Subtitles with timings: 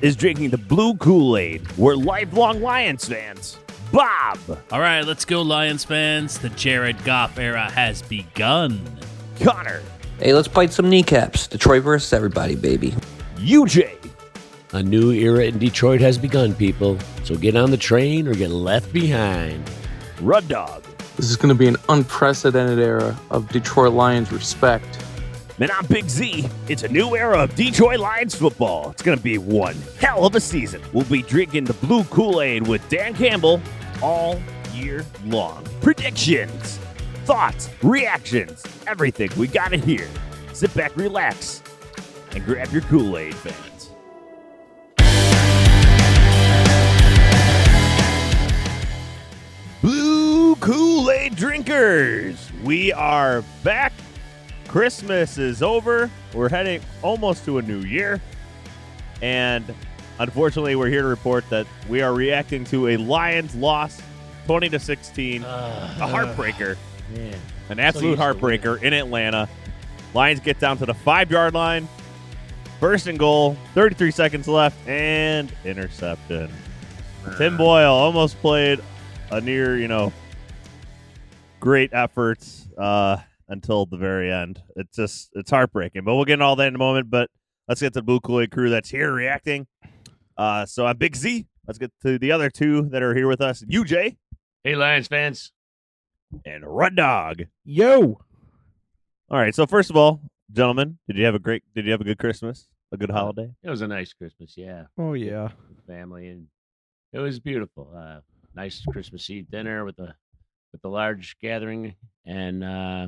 [0.00, 1.70] Is drinking the blue Kool Aid.
[1.76, 3.58] We're lifelong Lions fans.
[3.92, 4.38] Bob,
[4.70, 6.38] All right, let's go, Lions fans.
[6.38, 8.80] The Jared Goff era has begun.
[9.40, 9.82] Connor,
[10.20, 11.46] Hey, let's bite some kneecaps.
[11.48, 12.94] Detroit versus everybody, baby.
[13.36, 13.96] UJ,
[14.72, 16.98] A new era in Detroit has begun, people.
[17.24, 19.68] So get on the train or get left behind.
[20.20, 20.84] Rud Dog.
[21.16, 25.02] This is going to be an unprecedented era of Detroit Lions respect.
[25.62, 26.48] And I'm Big Z.
[26.68, 28.92] It's a new era of Detroit Lions football.
[28.92, 30.80] It's going to be one hell of a season.
[30.94, 33.60] We'll be drinking the blue Kool Aid with Dan Campbell
[34.00, 34.40] all
[34.72, 35.66] year long.
[35.82, 36.78] Predictions,
[37.26, 39.28] thoughts, reactions, everything.
[39.36, 40.08] We got it here.
[40.54, 41.62] Sit back, relax,
[42.32, 43.90] and grab your Kool Aid, fans.
[49.82, 53.92] Blue Kool Aid drinkers, we are back.
[54.70, 56.08] Christmas is over.
[56.32, 58.20] We're heading almost to a new year.
[59.20, 59.64] And
[60.20, 64.00] unfortunately, we're here to report that we are reacting to a Lions loss
[64.46, 65.42] 20 to 16.
[65.42, 65.46] a
[65.98, 66.76] heartbreaker.
[67.16, 67.34] Man.
[67.68, 69.48] An absolute to heartbreaker in Atlanta.
[70.14, 71.88] Lions get down to the five yard line.
[72.78, 76.48] First and goal, 33 seconds left, and interception.
[77.38, 78.78] Tim Boyle almost played
[79.32, 80.12] a near, you know,
[81.58, 83.16] great efforts uh,
[83.50, 84.62] until the very end.
[84.76, 86.04] It's just, it's heartbreaking.
[86.04, 87.10] But we'll get into all that in a moment.
[87.10, 87.28] But
[87.68, 89.66] let's get to the Blue Kool-Aid crew that's here reacting.
[90.38, 91.46] Uh, so I'm Big Z.
[91.66, 93.62] Let's get to the other two that are here with us.
[93.64, 94.16] UJ
[94.64, 95.52] Hey, Lions fans.
[96.46, 97.42] and Rud Dog.
[97.64, 98.20] Yo!
[99.30, 99.54] All right.
[99.54, 100.20] So first of all,
[100.52, 101.62] gentlemen, did you have a great?
[101.74, 102.66] Did you have a good Christmas?
[102.92, 103.52] A good holiday?
[103.62, 104.84] It was a nice Christmas, yeah.
[104.98, 105.50] Oh, yeah.
[105.68, 106.48] With family and
[107.12, 107.92] it was beautiful.
[107.96, 108.20] Uh,
[108.54, 110.12] nice Christmas Eve dinner with the
[110.72, 111.94] with the large gathering
[112.26, 113.06] and uh,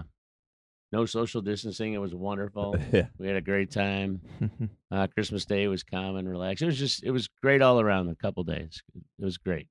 [0.92, 1.94] no social distancing.
[1.94, 2.76] It was wonderful.
[2.92, 3.06] yeah.
[3.19, 4.20] We had a great time.
[4.92, 6.62] Uh, Christmas Day was calm and relaxed.
[6.62, 8.10] It was just it was great all around.
[8.10, 8.82] A couple days,
[9.19, 9.69] it was great.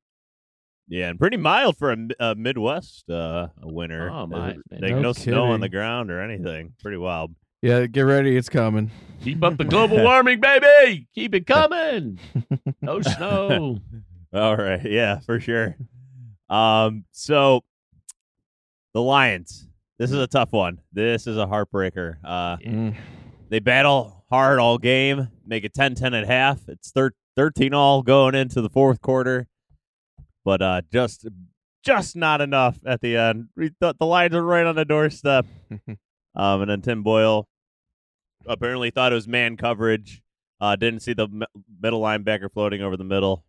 [0.88, 4.10] Yeah, and pretty mild for a, a Midwest uh, winter.
[4.10, 6.74] Oh, my, Like, no, No snow on the ground or anything.
[6.81, 7.36] Pretty wild.
[7.62, 8.36] Yeah, get ready.
[8.36, 8.90] It's coming.
[9.24, 11.08] Keep up the global warming, baby.
[11.14, 12.18] Keep it coming.
[12.81, 13.78] No snow.
[14.34, 14.84] All right.
[14.84, 15.78] Yeah, for sure.
[16.50, 17.62] Um, so
[18.96, 19.68] the Lions.
[20.01, 20.79] This is a tough one.
[20.91, 22.16] This is a heartbreaker.
[22.23, 22.95] Uh, Mm.
[23.50, 26.67] they battle hard all game, make it 10-10 at half.
[26.67, 29.47] It's thir- 13 all going into the fourth quarter.
[30.44, 31.28] But uh just
[31.85, 33.50] just not enough at the end.
[33.56, 35.45] We thought the Lions are right on the doorstep.
[36.35, 37.47] um and then Tim Boyle
[38.47, 40.23] apparently thought it was man coverage.
[40.59, 41.44] Uh didn't see the m-
[41.79, 43.45] middle linebacker floating over the middle.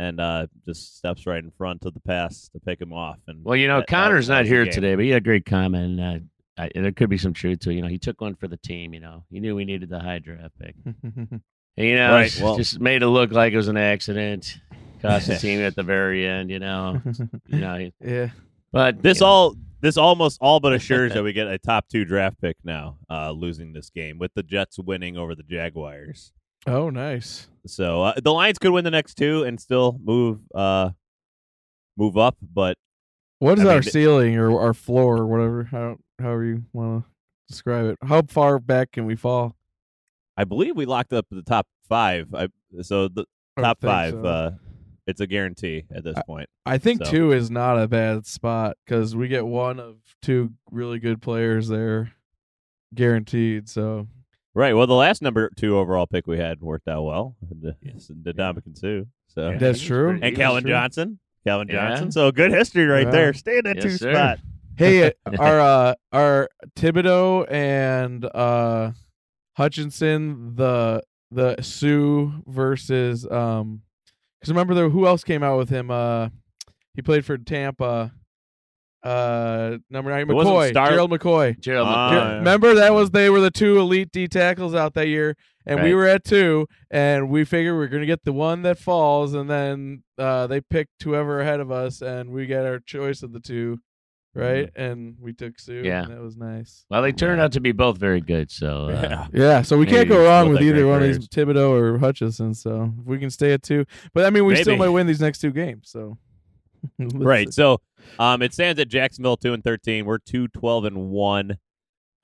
[0.00, 3.44] And uh just steps right in front of the pass to pick him off and
[3.44, 5.44] Well, you know, that- that- Connor's that not here today, but he had a great
[5.44, 6.00] comment.
[6.00, 7.74] And, uh, I, there could be some truth to it.
[7.74, 8.92] You know, he took one for the team.
[8.94, 10.74] You know, he knew we needed the high draft pick.
[10.84, 11.40] And,
[11.76, 14.58] you know, Right, well- just made it look like it was an accident.
[15.02, 16.50] Cost the team at the very end.
[16.50, 17.00] You know,
[17.48, 17.76] you know.
[17.78, 18.30] he- yeah.
[18.72, 21.88] But This you know, all this almost all but assures that we get a top
[21.88, 26.32] two draft pick now, uh, losing this game with the Jets winning over the Jaguars.
[26.66, 27.48] Oh, nice.
[27.66, 30.90] So uh, the Lions could win the next two and still move uh,
[31.96, 32.76] move up, but
[33.38, 35.64] What is I our mean, ceiling or our floor or whatever?
[35.64, 37.10] How, however you want to
[37.48, 37.98] describe it.
[38.02, 39.56] How far back can we fall?
[40.36, 42.34] I believe we locked up the top five.
[42.34, 42.48] I,
[42.82, 43.24] so the
[43.56, 44.24] I top five, so.
[44.24, 44.50] uh,
[45.06, 46.48] it's a guarantee at this point.
[46.64, 50.52] I think so- two is not a bad spot because we get one of two
[50.70, 52.12] really good players there,
[52.94, 53.68] guaranteed.
[53.68, 54.06] So
[54.60, 54.74] Right.
[54.74, 57.34] Well, the last number two overall pick we had worked out well.
[57.50, 59.06] The, the Ndamukong Suh.
[59.28, 60.10] So Yeah, That's true.
[60.10, 60.70] pretty- and Calvin true.
[60.72, 61.18] Johnson.
[61.46, 61.88] Calvin Yeah.
[61.88, 62.12] Johnson.
[62.12, 63.10] So good history right Wow.
[63.12, 63.32] there.
[63.32, 64.12] Stay in that Yes, two sir.
[64.12, 64.38] spot.
[64.76, 68.92] Hey, our uh, our Thibodeaux and uh,
[69.56, 73.80] Hutchinson, the the Sue versus um,
[74.40, 75.90] because remember there who else came out with him?
[75.90, 76.28] Uh,
[76.94, 78.12] he played for Tampa.
[79.02, 81.58] Uh, number nine McCoy, Star- Gerald McCoy.
[81.60, 82.34] Gerald Ah, Ger- yeah.
[82.36, 85.94] Remember that was they were the two elite D tackles out that year, and we
[85.94, 89.48] were at two, and we figured we are gonna get the one that falls, and
[89.48, 93.40] then uh, they picked whoever ahead of us, and we got our choice of the
[93.40, 93.78] two,
[94.34, 94.68] right?
[94.76, 95.72] And we took Suh.
[95.72, 95.86] Mm-hmm.
[95.86, 96.02] Yeah.
[96.02, 96.84] and that was nice.
[96.90, 98.50] Well, they turned out to be both very good.
[98.50, 99.26] So uh, Yeah.
[99.32, 102.52] Yeah, so we can't go wrong with either one of these Thibodeaux or Hutchinson.
[102.52, 105.20] So if we can stay at two, but I mean, we still might win these
[105.22, 105.88] next two games.
[105.90, 106.29] So Let's
[106.98, 107.52] right.
[107.52, 107.80] So
[108.18, 110.04] um, it stands at Jacksonville two and thirteen.
[110.06, 111.58] We're two twelve and one,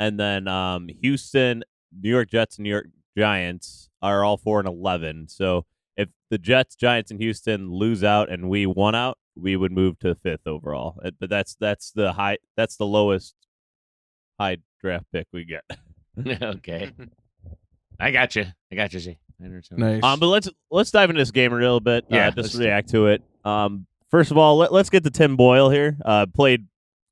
[0.01, 1.63] and then um, Houston,
[1.99, 5.29] New York Jets, and New York Giants are all four and eleven.
[5.29, 5.65] So
[5.97, 9.99] if the Jets, Giants, and Houston lose out and we won out, we would move
[10.01, 11.01] to fifth overall.
[11.05, 12.39] Uh, But that's that's the high.
[12.57, 13.35] That's the lowest
[14.39, 15.65] high draft pick we get.
[16.43, 16.93] okay,
[17.99, 18.47] I got you.
[18.71, 19.01] I got you.
[19.01, 19.81] See, understand.
[19.81, 20.03] nice.
[20.03, 22.05] Um, but let's let's dive into this game a little bit.
[22.11, 23.23] Yeah, uh, just let's- react to it.
[23.45, 25.97] Um, first of all, let, let's get to Tim Boyle here.
[26.05, 26.67] Uh, played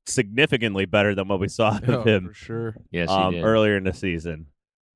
[0.07, 2.75] significantly better than what we saw Oh, of him for sure.
[2.91, 3.43] Yes, he um, did.
[3.43, 4.47] earlier in the season.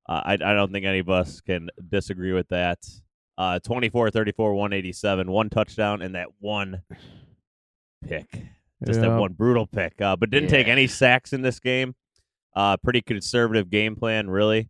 [0.07, 2.79] Uh, I I don't think any of us can disagree with that.
[3.37, 6.81] Uh, 24, 34, 187, one touchdown, and that one
[8.07, 8.29] pick.
[8.85, 9.09] Just Yeah.
[9.09, 10.01] that one brutal pick.
[10.01, 11.95] Uh, but didn't take any sacks in this game.
[12.55, 14.69] Uh, pretty conservative game plan, really.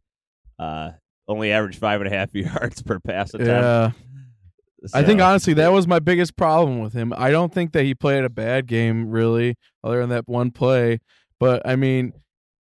[0.60, 0.92] Uh,
[1.28, 3.50] only averaged five and a half yards per pass attempt.
[3.50, 3.92] Yeah.
[4.94, 7.14] I think honestly that was my biggest problem with him.
[7.18, 11.00] I don't think that he played a bad game really, other than that one play.
[11.40, 12.14] But I mean,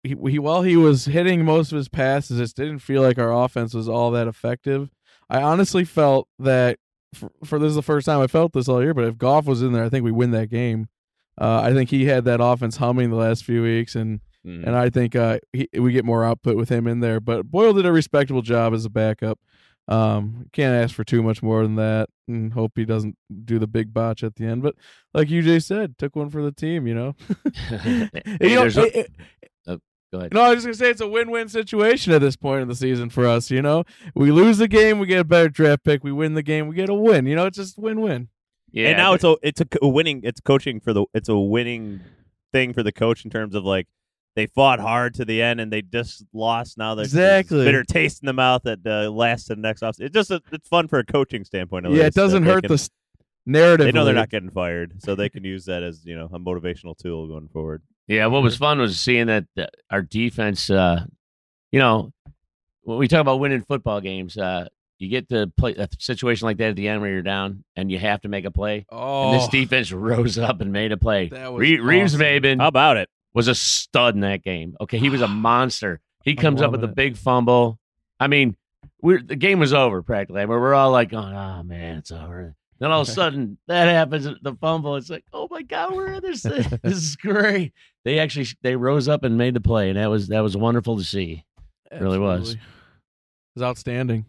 [0.02, 3.32] he, he while he was hitting most of his passes, it didn't feel like our
[3.32, 4.90] offense was all that effective.
[5.31, 6.78] I honestly felt that
[7.14, 8.94] for, for this is the first time I felt this all year.
[8.94, 10.88] But if Goff was in there, I think we win that game.
[11.40, 14.67] Uh, I think he had that offense humming the last few weeks, and Mm.
[14.67, 17.19] and I think uh, he, we get more output with him in there.
[17.19, 19.38] But Boyle did a respectable job as a backup.
[19.86, 23.66] Um, can't ask for too much more than that, and hope he doesn't do the
[23.66, 24.62] big botch at the end.
[24.62, 24.75] But
[25.12, 26.86] like UJ said, took one for the team.
[26.86, 27.14] You know,
[27.69, 28.10] Hey,
[28.40, 29.10] You know, there's it- it-
[30.12, 30.32] Go ahead.
[30.32, 32.76] no, I was just gonna say it's a win-win situation at this point in the
[32.76, 33.50] season for us.
[33.50, 33.82] You know,
[34.14, 36.04] we lose the game, we get a better draft pick.
[36.04, 37.26] We win the game, we get a win.
[37.26, 38.28] You know, it's just win-win.
[38.70, 40.20] Yeah, and now it's a it's a winning.
[40.22, 41.04] It's coaching for the.
[41.14, 41.98] It's a winning
[42.52, 43.88] thing for the coach in terms of like
[44.36, 46.76] they fought hard to the end and they just lost.
[46.78, 47.64] Now there's there's Exactly.
[47.64, 49.96] bitter taste in the mouth that uh, lasts to the next off.
[50.00, 51.86] It's just a, it's fun for a coaching standpoint.
[51.86, 52.88] at yeah, it least, that doesn't hurt can- the
[53.46, 53.86] narrative.
[53.86, 56.38] They know they're not getting fired, so they can use that as you know a
[56.38, 57.82] motivational tool going forward.
[58.06, 61.04] Yeah, what was fun was seeing that uh, our defense, uh,
[61.72, 62.12] you know,
[62.82, 64.66] when we talk about winning football games, uh,
[64.98, 67.90] you get to play a situation like that at the end where you're down and
[67.90, 68.84] you have to make a play.
[68.90, 71.28] Oh, And this defense rose up and made a play.
[71.31, 72.26] That was Re- Reeves awesome.
[72.26, 73.08] Maybin How about it?
[73.34, 74.76] Was a stud in that game.
[74.81, 76.00] Okay, he was a monster.
[76.22, 77.78] He comes up with a big fumble.
[78.19, 78.56] I mean,
[79.02, 80.46] we're the game was over practically.
[80.46, 83.88] We're, we're all like, going, "Oh man, it's over." Then all of a sudden, that
[83.88, 84.25] happens.
[84.25, 84.96] The fumble.
[84.96, 86.42] It's like, "Oh my god, we're in this.
[86.82, 87.72] This is great."
[88.04, 90.96] They actually they rose up and made the play, and that was that was wonderful
[90.96, 91.44] to see.
[91.90, 92.52] It really was.
[92.52, 92.58] It
[93.56, 94.26] was outstanding.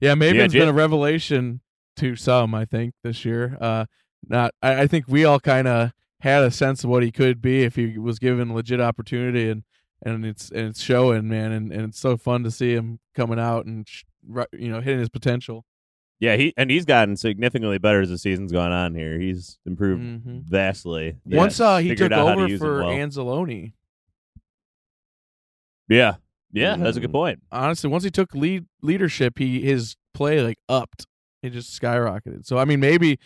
[0.00, 1.60] Yeah, maybe Yeah, it's been a revelation
[1.96, 2.54] to some.
[2.54, 3.58] I think this year.
[3.60, 3.86] Uh,
[4.28, 4.52] not.
[4.62, 7.62] I, I think we all kind of had a sense of what he could be
[7.62, 9.62] if he was given legit opportunity, and
[10.02, 13.38] and it's and it's showing, man, and, and it's so fun to see him coming
[13.38, 14.04] out and sh-
[14.52, 15.64] you know hitting his potential.
[16.20, 18.94] Yeah, he and he's gotten significantly better as the season's gone on.
[18.96, 20.42] Here, he's improved Mhm.
[20.44, 21.16] vastly.
[21.24, 22.88] Once uh, he took how to over for well.
[22.90, 23.72] Anzalone,
[25.88, 26.16] Yeah,
[26.52, 27.12] yeah, that's a good Mm.
[27.12, 27.42] point.
[27.50, 31.06] honestly, once he took lead leadership, he his play like upped.
[31.42, 32.44] It just skyrocketed.
[32.46, 33.18] So I mean, maybe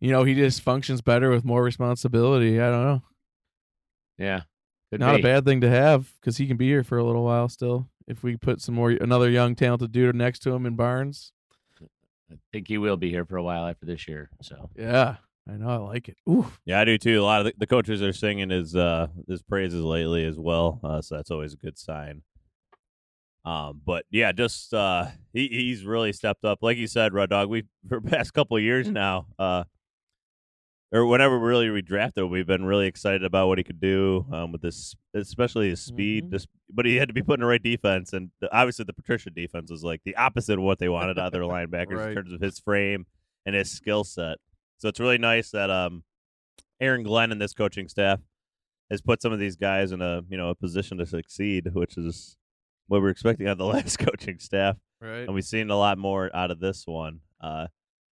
[0.00, 2.60] you know he just functions better with more responsibility.
[2.60, 3.02] I don't know.
[4.18, 4.42] Yeah,
[4.90, 5.20] Could Not be.
[5.20, 7.88] a bad thing to have because he can be here for a little while still.
[8.06, 11.32] If we put some more another young talented dude next to him in Barnes,
[12.30, 14.30] I think he will be here for a while after this year.
[14.42, 15.16] So yeah,
[15.48, 16.16] I know I like it.
[16.28, 17.20] Ooh, Yeah, I do too.
[17.20, 20.80] A lot of the, the coaches are singing his uh his praises lately as well,
[20.84, 22.22] uh, so that's always a good sign.
[23.44, 26.58] Um, but yeah, just uh, he he's really stepped up.
[26.60, 29.64] Like you said, Rod Dog, we for the past couple of years now, uh,
[30.92, 34.50] or whenever really we drafted, we've been really excited about what he could do um,
[34.52, 36.24] with this, especially his speed.
[36.26, 36.30] Mhm.
[36.32, 38.92] Just, but he had to be put in the right defense, and the, obviously the
[38.92, 42.08] Patricia defense was like the opposite of what they wanted out of their linebackers Right.
[42.08, 43.06] in terms of his frame
[43.46, 44.38] and his skill set.
[44.78, 46.02] So it's really nice that um,
[46.80, 48.20] Aaron Glenn and this coaching staff
[48.90, 51.96] has put some of these guys in a you know a position to succeed, which
[51.96, 52.36] is
[52.88, 55.20] what we're expecting out of the last coaching staff, right.
[55.20, 57.20] and we've seen a lot more out of this one.
[57.40, 57.68] Uh,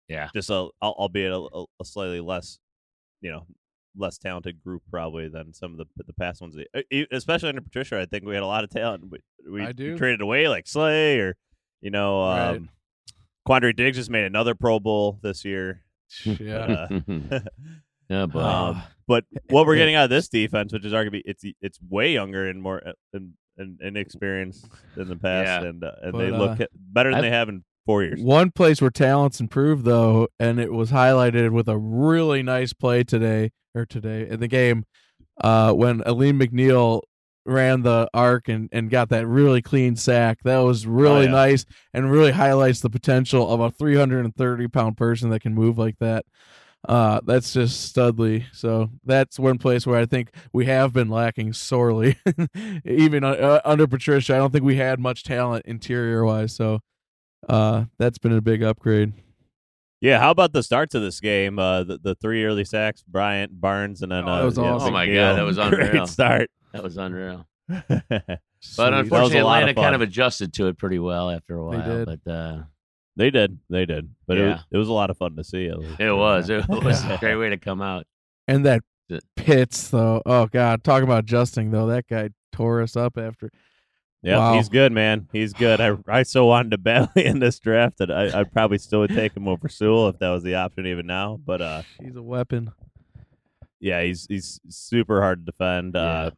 [0.09, 2.59] yeah, just a, albeit a, a- a slightly less,
[3.21, 3.47] you know,
[3.97, 6.57] less talented group probably than some of the the past ones.
[7.11, 9.05] Especially under Patricia, I think we had a lot of talent.
[9.11, 9.19] We,
[9.51, 9.97] we I do.
[9.97, 11.37] traded away like Slay or
[11.81, 12.57] you know, Right.
[12.57, 12.69] um,
[13.47, 15.83] Quandre Diggs just made another Pro Bowl this year.
[16.25, 16.89] yeah.
[16.91, 17.01] Uh,
[18.09, 21.45] yeah, but um, but what we're getting out of this defense, which is arguably it's
[21.61, 25.69] it's way younger and more uh, and, and inexperienced than the past, Yeah.
[25.69, 28.21] and uh, and But, they uh, look better than I've- they have in four years.
[28.21, 33.05] One place where talents improved though, and it was highlighted with a really nice play
[33.05, 34.85] today or today in the game,
[35.41, 37.03] uh, when Alim McNeill
[37.47, 40.39] ran the arc and, and got that really clean sack.
[40.45, 41.31] That was really yeah.
[41.31, 41.65] nice
[41.95, 46.27] and really highlights the potential of a 330 pound person that can move like that.
[46.89, 48.45] Uh, that's just studly.
[48.53, 52.17] So that's one place where I think we have been lacking sorely.
[52.85, 56.55] Even uh, under Patricia, I don't think we had much talent interior wise.
[56.55, 56.81] So
[57.49, 59.13] uh, that's been a big upgrade.
[60.01, 61.59] Yeah, how about the starts of this game?
[61.59, 64.65] Uh, the, the three early sacks, Bryant, Barnes, and then Oh, uh, that was yeah,
[64.65, 64.89] awesome.
[64.89, 65.15] Oh my McNeill.
[65.15, 65.91] God, that was unreal.
[65.91, 66.51] Great start.
[66.73, 67.47] that was unreal.
[67.69, 68.41] but
[68.77, 71.65] But unfortunately, a lot of Atlanta kind of adjusted to it pretty well after a
[71.65, 72.05] while.
[72.05, 72.21] did.
[72.25, 72.63] But uh,
[73.17, 74.11] they did, they did.
[74.27, 75.67] But it, was, it was a lot of fun to see.
[75.67, 75.99] At least.
[76.01, 77.15] it was it was Yeah.
[77.15, 78.07] a great way to come out.
[78.47, 80.21] and that The- Pitts though.
[80.27, 81.87] Oh God, talking about adjusting though.
[81.87, 83.51] That guy tore us up after.
[84.23, 84.55] Yeah, Wow.
[84.57, 85.29] he's good, man.
[85.33, 85.81] He's good.
[85.81, 89.11] I I so wanted to badly in this draft that I I probably still would
[89.11, 91.39] take him over Sewell if that was the option even now.
[91.45, 92.73] But uh, He's a weapon.
[93.81, 95.97] yeah, he's he's super hard to defend.
[95.97, 96.31] Uh,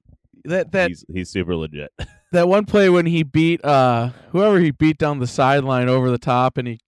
[0.45, 1.93] That that he's he's super legit.
[2.33, 6.19] that one play when he beat uh whoever he beat down the sideline over the
[6.19, 6.81] top and he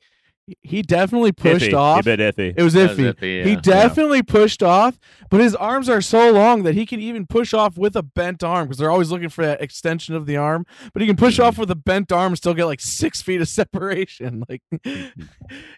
[0.62, 1.74] he definitely pushed iffy.
[1.74, 2.00] off.
[2.00, 2.54] A bit iffy.
[2.56, 3.14] It was That was iffy.
[3.14, 3.60] iffy, He yeah.
[3.60, 4.98] definitely pushed off,
[5.30, 8.42] but his arms are so long that he can even push off with a bent
[8.42, 10.64] arm because they're always looking for that extension of the arm.
[10.92, 11.42] But he can push Mm-hmm.
[11.44, 14.44] off with a bent arm and still get like six feet of separation.
[14.48, 14.62] Like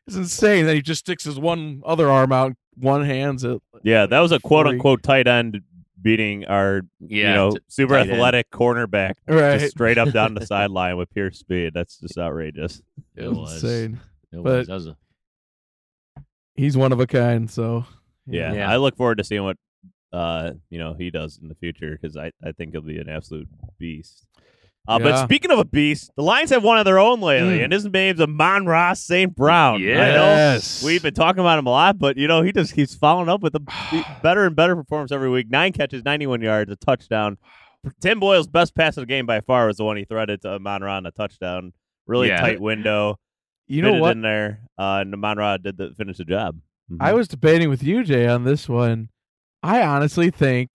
[0.07, 0.67] it's insane.
[0.67, 3.61] that he just sticks his one other arm out, one hand's it.
[3.83, 5.61] Yeah, that was a quote unquote tight end
[6.01, 8.13] beating our Yeah, you know super tight end.
[8.13, 9.61] athletic cornerback Right.
[9.61, 11.73] just straight up down the sideline with pure speed.
[11.75, 12.81] That's just outrageous.
[13.17, 13.63] It It's was.
[13.63, 14.01] insane.
[14.33, 14.67] It But- was.
[14.69, 14.97] That was a-
[16.55, 17.51] He's one of a kind.
[17.51, 17.85] So
[18.27, 18.71] Yeah, Yeah.
[18.71, 19.57] I look forward to seeing what
[20.13, 23.09] uh you know he does in the future because I I think he'll be an
[23.09, 23.49] absolute
[23.79, 24.27] beast.
[24.87, 27.65] Uh, But speaking of a beast, the Lions have one of their own lately, Mm.
[27.65, 29.33] and his name's Amon Ra St.
[29.35, 29.77] Brown.
[29.77, 30.83] I know Yes.
[30.85, 33.43] we've been talking about him a lot, but you know he just keeps following up
[33.43, 33.61] with a
[33.93, 35.49] b- better and better performance every week.
[35.49, 37.39] Nine catches, 91 yards, a touchdown.
[38.01, 40.51] Tim Boyle's best pass of the game by far was the one he threaded to
[40.55, 41.73] Amon Ra on a touchdown.
[42.07, 42.41] Really Yeah.
[42.41, 43.19] tight window.
[43.69, 44.13] You know it what?
[44.13, 46.59] in there, uh, and Amon Ra did the finish the job.
[46.91, 46.99] Mhm.
[47.01, 49.09] I was debating with you, Jay, on this one.
[49.63, 50.71] I honestly think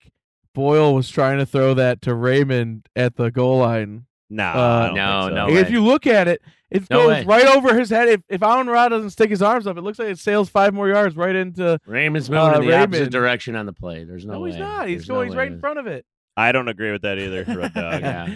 [0.54, 4.06] Boyle was trying to throw that to Raymond at the goal line.
[4.30, 5.34] Nah, Uh, I No, so.
[5.34, 5.72] no And if way.
[5.72, 7.24] you look at it, it No goes way.
[7.24, 8.08] right over his head.
[8.08, 10.74] If if Amon Ra doesn't stick his arms up, it looks like it sails five
[10.74, 11.78] more yards right into.
[11.86, 14.04] Raymond's moving Uh, in the opposite direction on the play.
[14.04, 14.50] There's no, No, way.
[14.50, 14.88] he's not.
[14.88, 15.28] He's There's no going.
[15.28, 16.04] he's right in front of it.
[16.36, 18.00] I don't agree with that either, Red Dog.
[18.00, 18.28] Yeah.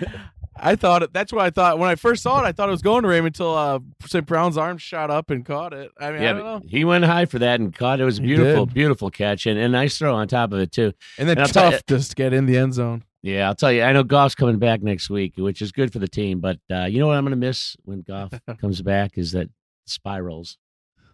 [0.54, 1.12] I thought it.
[1.12, 2.46] That's what I thought when I first saw it.
[2.46, 4.26] I thought it was going to Raymond until uh, St.
[4.26, 5.90] Brown's arm shot up and caught it.
[5.98, 6.62] I mean, I Yeah, don't know.
[6.68, 8.02] he went high for that and caught it.
[8.02, 10.92] It was a beautiful, beautiful catch and a nice throw on top of it too.
[11.18, 13.04] And then and tough just to get in the end zone.
[13.22, 13.82] Yeah, I'll tell you.
[13.82, 16.40] I know Goff's coming back next week, which is good for the team.
[16.40, 19.48] But uh, you know what I'm going to miss when Goff comes back is that
[19.86, 20.58] spirals.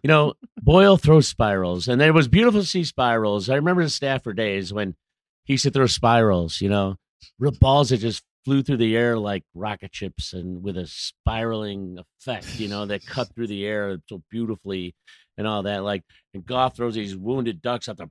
[0.03, 3.49] You know, Boyle throws spirals, and it was beautiful to see spirals.
[3.49, 4.95] I remember the Stafford days when
[5.43, 6.61] he used to throw spirals.
[6.61, 6.95] You know,
[7.37, 11.97] real balls that just flew through the air like rocket ships, and with a spiraling
[12.19, 12.59] effect.
[12.59, 14.95] You know, that cut through the air so beautifully,
[15.37, 15.83] and all that.
[15.83, 16.03] Like,
[16.33, 18.09] and Goff throws these wounded ducks out there.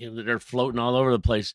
[0.24, 1.54] They're floating all over the place.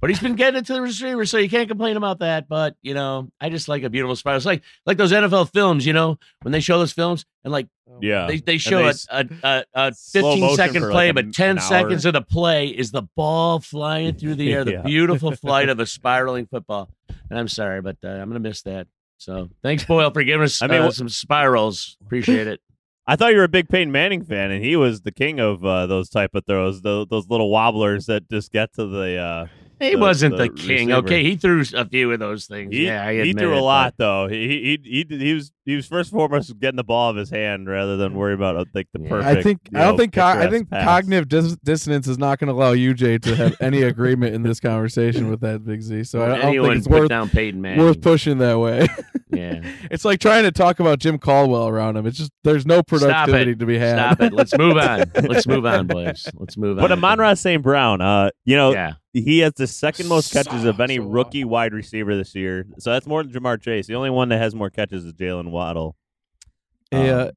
[0.00, 2.48] But he's been getting it to the receiver, so you can't complain about that.
[2.48, 4.38] But you know, I just like a beautiful spiral.
[4.38, 7.66] It's like like those NFL films, you know, when they show those films and like
[8.00, 8.26] Yeah.
[8.26, 11.14] they, they show they a, a, a, a slow 15 motion second play, like, a-
[11.14, 14.82] but 10 seconds of the play is the ball flying through the air, the Yeah.
[14.82, 16.88] beautiful flight of a spiraling football.
[17.28, 18.86] And I'm sorry, but uh, I'm going to miss that.
[19.18, 21.98] So thanks, Boyle, for giving us I mean, uh, some spirals.
[22.06, 22.60] Appreciate it.
[23.06, 25.62] I thought you were a big Peyton Manning fan, and he was the king of
[25.62, 29.50] uh, those type of throws, those, those little wobblers that just get to the.
[29.80, 30.88] He the- wasn't the the, king.
[30.88, 30.92] receiver.
[30.98, 32.72] Okay, he threw a few of those things.
[32.74, 34.28] he, yeah, I he threw it, a but- lot though.
[34.28, 37.30] He, he he he was he was first and foremost getting the ball of his
[37.30, 39.08] hand rather than worry about uh, like the Yeah.
[39.08, 39.38] perfect.
[39.38, 40.84] I think I don't know, think co- I think pass.
[40.84, 44.42] cognitive dis- dissonance is not going to allow you, Jay, to have any agreement in
[44.42, 46.04] this conversation with that Big Z.
[46.04, 47.80] So I don't Anyone think it's worth down Peyton Manning.
[47.84, 48.86] worth pushing that way.
[49.32, 49.60] Yeah.
[49.92, 52.04] it's like trying to talk about Jim Caldwell around him.
[52.04, 53.96] It's just there's no productivity to be had.
[53.96, 54.32] Stop it.
[54.32, 55.04] Let's move on.
[55.14, 56.26] Let's move on, boys.
[56.34, 56.82] Let's move on.
[56.82, 57.62] But Amon Ra St.
[57.62, 58.94] Brown, uh, you know, Yeah.
[59.12, 62.66] He has the second most catches of any So rookie wide receiver this year.
[62.78, 63.86] So that's more than Ja'Marr Chase.
[63.86, 65.96] The only one that has more catches is Jaylen Waddle.
[66.90, 67.30] Hey, Um,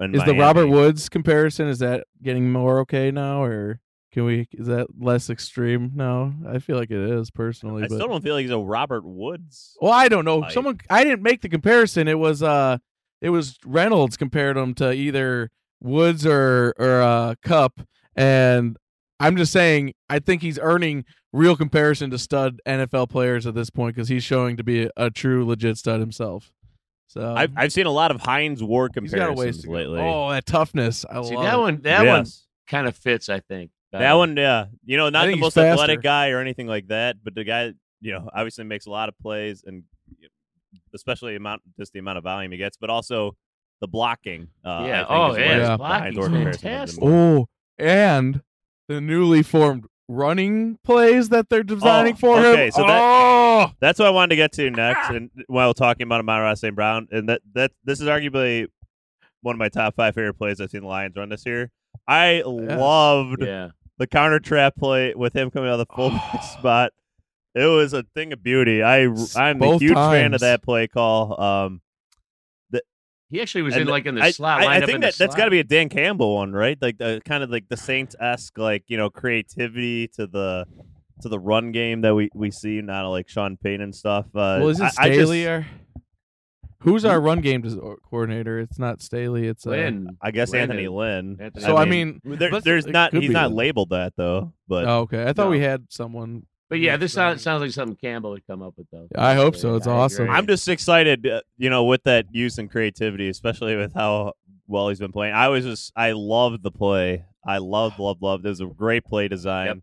[0.00, 3.80] uh, in is the Robert Woods comparison is that getting more okay now or
[4.12, 4.48] Can we?
[4.52, 5.92] Is that less extreme?
[5.94, 6.32] now?
[6.48, 7.84] I feel like it is personally.
[7.84, 9.76] I but, still don't feel like he's a Robert Woods.
[9.80, 10.38] Well, I don't know.
[10.38, 12.08] Like- Someone I didn't make the comparison.
[12.08, 12.78] It was uh,
[13.20, 17.82] it was Reynolds compared him to either Woods or or uh, Kupp,
[18.16, 18.76] and
[19.20, 23.70] I'm just saying I think he's earning real comparison to stud NFL players at this
[23.70, 26.50] point because he's showing to be a, a true legit stud himself.
[27.06, 30.00] So I've I've seen a lot of Hines Ward he's got a ways comparisons lately.
[30.00, 31.04] Oh, that toughness!
[31.04, 31.60] I See love that it.
[31.60, 31.80] one.
[31.82, 32.26] That one
[32.68, 33.28] kind of fits.
[33.28, 34.66] I think That one, yeah.
[34.84, 37.42] You know, not the think he's most athletic guy or anything like that, but the
[37.44, 39.82] guy, you know, obviously makes a lot of plays, and
[40.94, 43.36] especially amount just the amount of volume he gets, but also
[43.80, 44.48] the blocking.
[44.64, 45.06] Uh, Yeah.
[45.08, 45.46] Oh, yeah.
[45.46, 47.04] where his the blocking's Hines Ward comparison fantastic.
[47.04, 47.48] Oh,
[47.78, 48.40] and
[48.90, 52.70] the newly formed running plays that they're designing Oh, for okay, him.
[52.72, 56.18] so that- oh, That's what I wanted to get to next, and while talking about
[56.20, 56.74] Amon St.
[56.74, 58.66] Brown, and that that this is arguably
[59.42, 61.70] one of my top five favorite plays I've seen the Lions run this year.
[62.08, 63.68] I loved Yeah.
[63.98, 66.92] the counter trap play with him coming out of the fullback spot.
[67.54, 68.82] It was a thing of beauty.
[68.82, 69.02] I
[69.36, 71.40] I'm a Both huge fan of that play call.
[71.40, 71.80] Um,
[73.30, 74.60] He actually was and in like in the I, slot.
[74.60, 76.34] I, lined I up think in the that that's got to be a Dan Campbell
[76.36, 76.76] one, right?
[76.80, 80.66] Like the kind of like the Saints esque, like you know, creativity to the
[81.22, 84.26] to the run game that we we see, not like Sean Payton and stuff.
[84.34, 85.64] Uh, well, is it I- I just- Staley?
[86.80, 87.62] who's our run game
[88.08, 88.58] coordinator?
[88.58, 89.46] It's not Staley.
[89.46, 90.16] It's uh, Lynn.
[90.22, 91.36] I guess Lynn Anthony is- Lynn.
[91.40, 93.14] Anthony So I mean, there, there's not.
[93.14, 93.56] He's not Lynn.
[93.56, 94.52] labeled that though.
[94.66, 95.24] But Oh, okay.
[95.26, 96.46] I thought we had someone.
[96.70, 99.08] But yeah, this sounds, sounds like something Campbell would come up with though.
[99.18, 99.74] I hope so.
[99.76, 100.24] It's I awesome.
[100.24, 100.36] agree.
[100.36, 104.34] I'm just excited, uh, you know, with that use and creativity, especially with how
[104.68, 105.34] well he's been playing.
[105.34, 107.24] I was just, I loved the play.
[107.44, 108.46] I loved, loved, loved.
[108.46, 109.82] It was a great play design.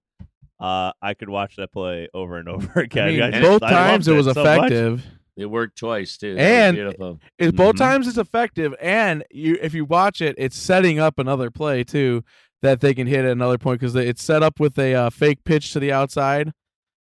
[0.60, 3.08] Uh, I could watch that play over and over again.
[3.08, 4.58] I mean, I just- both I times it was so much.
[4.72, 5.06] effective.
[5.36, 6.36] It worked twice too.
[6.36, 7.20] That was And- beautiful.
[7.38, 7.80] It, both Mhm.
[7.80, 12.24] times it's effective, and you if you watch it, it's setting up another play too
[12.64, 15.44] that they can hit at another point because it's set up with a uh, fake
[15.44, 16.54] pitch to the outside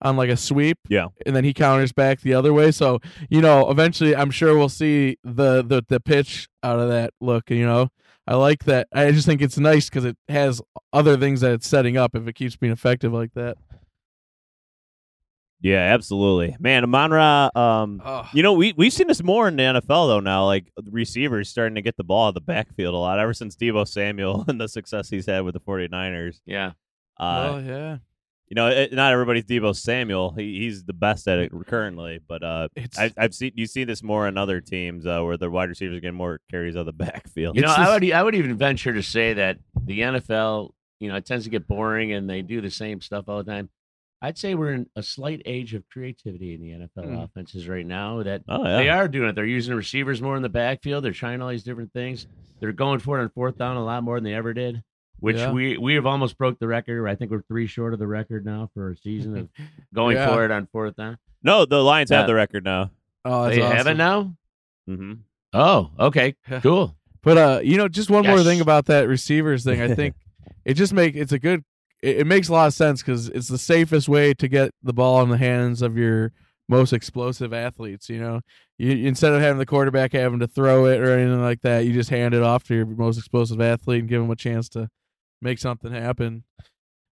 [0.03, 0.79] on like a sweep.
[0.89, 1.09] Yeah.
[1.25, 2.71] and then he counters back the other way.
[2.71, 3.01] So
[3.31, 7.51] you know, eventually, I'm sure we'll see the the the pitch out of that look.
[7.51, 7.89] You know,
[8.27, 8.89] I like that.
[8.93, 10.61] I just think it's nice because it has
[10.93, 12.15] other things that it's setting up.
[12.15, 13.57] If it keeps being effective like that.
[15.61, 16.85] Yeah, absolutely, man.
[16.85, 18.03] Amonra, um,
[18.35, 20.45] you know, we we've seen this more in the NFL though now.
[20.45, 23.57] Like receivers starting to get the ball out of the backfield a lot ever since
[23.57, 26.41] Deebo Samuel and the success he's had with the 49ers.
[26.45, 26.73] Yeah.
[27.19, 27.97] Uh, oh yeah,
[28.49, 30.33] you know, it, not everybody's Deebo Samuel.
[30.33, 33.85] He, he's the best at it currently, but uh, it's I, I've seen you see
[33.85, 36.87] this more in other teams uh, where the wide receivers get more carries out of
[36.87, 37.57] the backfield.
[37.57, 41.09] You know, It's I would I would even venture to say that the NFL, you
[41.09, 43.69] know, it tends to get boring and they do the same stuff all the time.
[44.23, 47.17] I'd say we're in a slight age of creativity in the NFL Hmm.
[47.19, 48.23] offenses right now.
[48.23, 49.35] That oh yeah, they are doing it.
[49.35, 51.05] They're using receivers more in the backfield.
[51.05, 52.27] They're trying all these different things.
[52.59, 54.83] They're going for it on fourth down a lot more than they ever did.
[55.21, 55.51] Which Yeah.
[55.53, 57.07] we we have almost broke the record.
[57.09, 59.49] I think we're three short of the record now for a season of
[59.95, 60.29] going Yeah.
[60.33, 61.19] for it on fourth down.
[61.43, 62.19] No, the Lions Yeah.
[62.19, 62.91] have the record now.
[63.25, 64.37] oh, that's they have it now.
[64.89, 65.15] Mm-hmm.
[65.53, 66.97] Oh, okay, cool.
[67.23, 69.81] But uh, you know, just one more thing about that receivers thing.
[69.81, 70.15] I think
[70.65, 71.65] it just make it's a good.
[72.03, 74.93] It, it makes a lot of sense because it's the safest way to get the
[74.93, 76.33] ball in the hands of your
[76.69, 78.09] most explosive athletes.
[78.11, 78.41] You know,
[78.79, 81.93] you instead of having the quarterback having to throw it or anything like that, you
[81.95, 84.89] just hand it off to your most explosive athlete and give him a chance to
[85.47, 86.45] make something happen.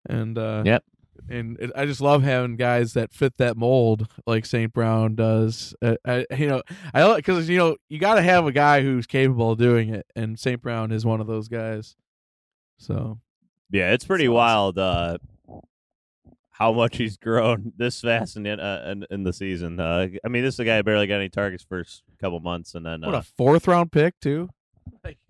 [0.06, 0.84] And uh, Yep.
[1.30, 4.72] and it, I just love having guys that fit that mold like St.
[4.72, 5.74] Brown does.
[5.80, 9.06] Uh, I, you know, I because you know you got to have a guy who's
[9.06, 10.60] capable of doing it, and St.
[10.60, 11.96] Brown is one of those guys.
[12.78, 13.18] So
[13.70, 14.34] Yeah, it's pretty awesome.
[14.34, 15.18] wild uh,
[16.50, 19.80] how much he's grown this fast in the, uh, in, in the season.
[19.80, 22.74] Uh, I mean, this is a guy who barely got any targets first couple months,
[22.74, 24.50] and then what uh, a fourth round pick too,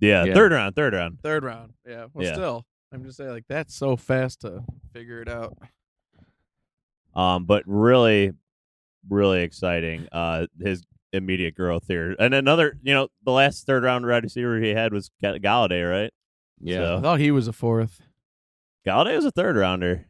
[0.00, 0.34] yeah, Yeah.
[0.34, 1.18] third round, third round.
[1.22, 1.72] third round.
[1.86, 2.32] Yeah, well, Yeah.
[2.34, 5.56] still, I'm just saying like that's so fast to figure it out.
[7.14, 8.32] Um, but really,
[9.08, 10.06] really exciting.
[10.12, 14.60] Uh, his immediate growth here, and another, you know, the last third round wide receiver
[14.60, 16.12] he had was Ga- Golladay, right?
[16.60, 16.76] Yeah.
[16.78, 18.00] So- I thought he was a fourth.
[18.86, 20.06] Golladay was a third rounder.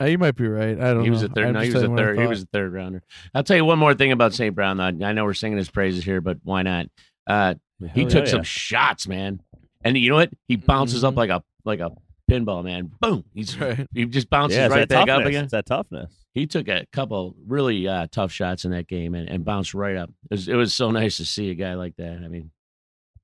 [0.00, 0.78] Uh, you might be right.
[0.80, 1.02] I don't know.
[1.04, 1.26] He was know.
[1.26, 1.52] a third.
[1.54, 2.18] No, he was a saying what I third.
[2.20, 3.02] He was a third rounder.
[3.34, 4.54] I'll tell you one more thing about St.
[4.54, 4.80] Brown.
[4.80, 6.86] I, I know we're singing his praises here, but why not?
[7.26, 7.54] Uh,
[7.92, 8.30] he took yeah.
[8.32, 9.40] some shots, man,
[9.84, 10.30] and you know what?
[10.48, 11.18] He bounces up Mhm.
[11.18, 11.90] like a like a
[12.30, 12.90] pinball, man.
[13.00, 13.24] Boom!
[13.34, 13.86] He's Right.
[13.94, 15.20] he just bounces Yeah, right back toughness.
[15.22, 15.44] up again.
[15.44, 16.12] It's that toughness.
[16.34, 19.96] He took a couple really uh, tough shots in that game and, and bounced right
[19.96, 20.10] up.
[20.30, 22.22] It was, it was so nice to see a guy like that.
[22.24, 22.50] I mean,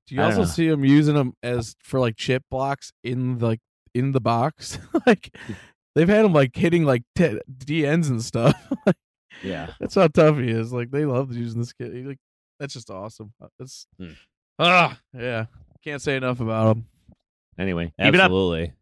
[0.07, 3.45] Do you I also see him using them as for like chip blocks in the
[3.47, 3.59] like
[3.93, 4.79] in the box?
[5.05, 5.35] like
[5.95, 8.55] they've had him like hitting like t- DNs and stuff.
[9.43, 10.71] yeah, That's how tough he is.
[10.71, 11.93] Like they love using this kid.
[11.93, 12.19] He, like
[12.59, 13.33] that's just awesome.
[13.59, 14.11] It's Hmm.
[14.59, 15.45] Ah yeah.
[15.83, 16.85] Can't say enough about him.
[17.57, 18.25] Anyway, keep it up.
[18.25, 18.73] Absolutely.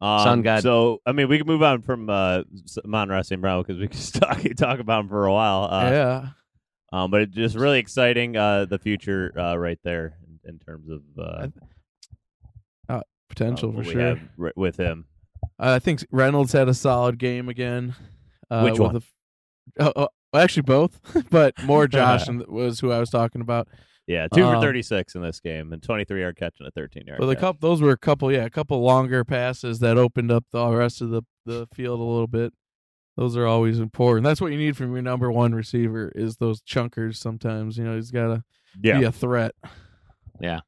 [0.00, 0.62] Um, Sun God.
[0.62, 2.42] So I mean, we can move on from uh,
[2.84, 3.40] Monroe St.
[3.40, 5.68] Brown because we can talk talk about him for a while.
[5.70, 6.28] Uh, yeah.
[6.92, 8.36] Um, but it's just really exciting.
[8.36, 11.48] Uh, the future uh, right there in, in terms of uh,
[13.28, 14.20] Potential uh, for sure.
[14.36, 15.06] ri- with him.
[15.58, 17.94] I think Reynolds had a solid game again.
[18.50, 19.02] Uh, Which with one?
[19.80, 23.68] oh, oh, actually, both, but more Josh was who I was talking about.
[24.06, 26.68] Yeah, two for Um, thirty six in this game and twenty three yard catch and
[26.68, 27.18] a thirteen yard.
[27.18, 27.40] But the catch.
[27.40, 31.00] couple, those were a couple, yeah, a couple longer passes that opened up the rest
[31.00, 32.52] of the the field a little bit.
[33.16, 34.24] Those are always important.
[34.24, 37.16] That's what you need from your number one receiver is those chunkers.
[37.16, 38.44] Sometimes you know he's got to
[38.80, 39.52] yeah, be a threat.
[40.40, 40.60] yeah,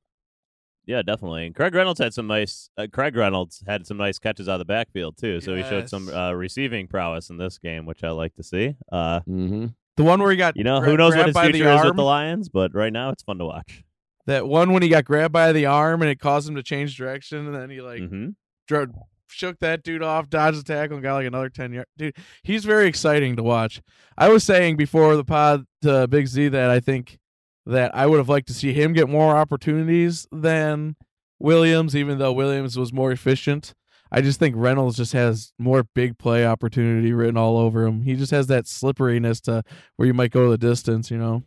[0.86, 1.46] yeah, definitely.
[1.46, 2.70] And Craig Reynolds had some nice.
[2.76, 5.40] Uh, Craig Reynolds had some nice catches out of the backfield too.
[5.40, 8.74] So he showed some uh, receiving prowess in this game, which I like to see.
[8.90, 9.66] Uh, Mm-hmm.
[9.98, 11.96] The one where he got you know, gra- who knows what his future is with
[11.96, 13.82] the Lions, but right now it's fun to watch.
[14.26, 16.96] That one when he got grabbed by the arm and it caused him to change
[16.96, 18.28] direction, and then he like hmm
[18.68, 18.86] dro-
[19.26, 21.86] shook that dude off, dodged the tackle, and got like another ten yard.
[21.96, 23.82] Dude, he's very exciting to watch.
[24.16, 27.18] I was saying before the pod to Big Z that I think
[27.66, 30.94] that I would have liked to see him get more opportunities than
[31.40, 33.74] Williams, even though Williams was more efficient.
[34.10, 38.02] I just think Reynolds just has more big play opportunity written all over him.
[38.02, 39.62] He just has that slipperiness to
[39.96, 41.42] where you might go the distance, you know.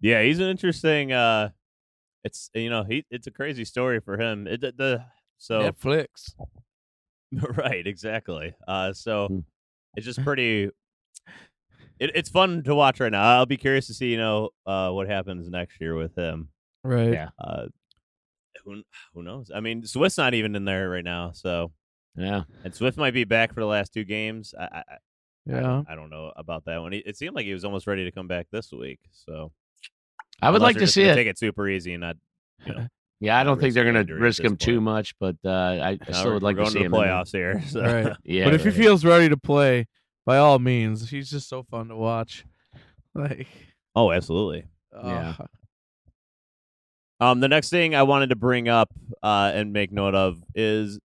[0.00, 1.12] Yeah, he's an interesting.
[1.12, 1.50] uh
[2.24, 4.46] It's you know he it's a crazy story for him.
[4.46, 5.04] It, the, the
[5.38, 6.34] so Netflix.
[7.56, 8.54] right exactly.
[8.68, 9.38] Uh, so Hmm.
[9.96, 10.70] it's just pretty.
[12.00, 13.22] It, it's fun to watch right now.
[13.38, 16.48] I'll be curious to see you know uh what happens next year with him.
[16.82, 17.12] Right.
[17.12, 17.28] Yeah.
[17.38, 17.66] Uh,
[18.64, 18.82] who
[19.14, 19.50] who knows?
[19.54, 21.72] I mean, Swift's not even in there right now, so
[22.16, 22.42] Yeah.
[22.64, 24.54] and Swift might be back for the last two games.
[24.58, 24.82] I I, I-
[25.46, 25.60] I Yeah.
[25.60, 26.94] don't, I don't know about that one.
[26.94, 28.98] It seemed like he was almost ready to come back this week.
[29.12, 29.52] So
[30.40, 31.14] I would unless like to see it.
[31.16, 32.16] Take it super easy and not.
[32.66, 32.86] You know,
[33.20, 35.98] Yeah, I don't think they're going to risk this him too much, but uh, I,
[36.00, 36.92] I still we're- would like we're to see to him.
[36.92, 37.10] the in there.
[37.12, 37.62] playoffs here.
[37.68, 37.80] So.
[37.82, 38.16] Right.
[38.24, 39.86] Yeah, but if he feels ready to play,
[40.26, 42.44] by all means, he's just so fun to watch.
[43.14, 43.46] Like,
[43.94, 44.64] Oh, absolutely.
[44.94, 45.34] Yeah.
[47.20, 50.98] Um, the next thing I wanted to bring up uh, and make note of is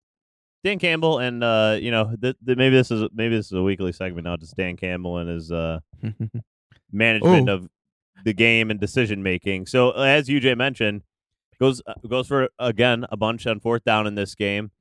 [0.64, 3.64] Dan Campbell, and uh, you know, th- th- maybe this is maybe this is a
[3.64, 4.36] weekly segment now.
[4.36, 5.80] Just Dan Campbell and his uh,
[6.92, 7.54] management Ooh.
[7.54, 7.70] of
[8.26, 9.68] the game and decision making.
[9.68, 11.04] So, as UJ mentioned,
[11.60, 14.72] goes uh, goes for again a bunch on fourth down in this game.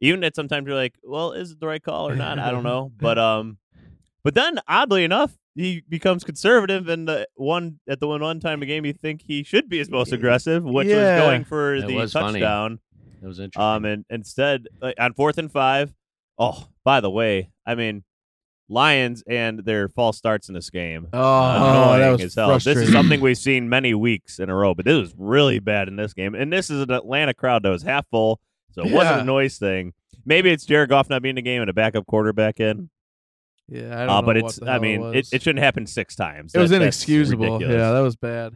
[0.00, 2.38] Even at sometimes you're like, well, is it the right call or not?
[2.38, 3.58] I don't know, but um,
[4.22, 8.62] but then oddly enough, he becomes conservative, and the one at the one one time
[8.62, 11.16] a game you think he should be his most aggressive, which Yeah.
[11.16, 12.40] was going for That the was funny.
[12.40, 12.78] touchdown.
[13.20, 13.62] That was interesting.
[13.62, 15.92] Um, and instead like, on fourth and five.
[16.38, 18.04] Oh, by the way, I mean,
[18.68, 21.08] Lions and their false starts in this game.
[21.12, 21.18] Oh,
[21.56, 22.52] annoying that was as hell.
[22.58, 25.88] This is something we've seen many weeks in a row, but this was really bad
[25.88, 26.34] in this game.
[26.34, 28.40] And this is an Atlanta crowd that was half full,
[28.72, 29.94] so it wasn't a noise thing.
[30.26, 32.90] Maybe it's Jared Goff not being in the game and a backup quarterback in.
[33.68, 35.62] Yeah, I don't Uh, know but what it's, the I mean, it, it, it shouldn't
[35.62, 36.54] happen six times.
[36.54, 37.60] It was That- that's inexcusable.
[37.62, 38.54] Yeah, that was bad.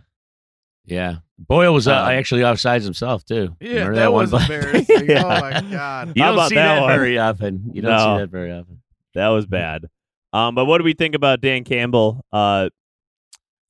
[0.87, 3.57] yeah, Boyle was uh, Um, actually offsides himself too.
[3.61, 4.57] Yeah, Remember that, one was play?
[4.57, 5.07] embarrassing.
[5.09, 5.22] Yeah.
[5.25, 6.09] Oh my god.
[6.16, 7.70] You don't see that that, very often.
[7.75, 8.16] You don't No.
[8.16, 8.81] see that very often.
[9.14, 9.87] That was bad.
[10.33, 12.25] Um, but what do we think about Dan Campbell?
[12.33, 12.70] Uh,